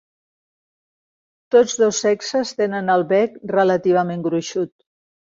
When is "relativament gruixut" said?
3.53-4.73